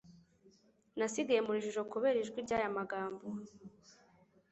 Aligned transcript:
Nasigaye 0.97 1.39
mu 1.45 1.51
rujijo 1.55 1.83
kubera 1.91 2.17
ijwi 2.23 2.39
ry'aya 2.45 2.69
magambo 2.77 3.25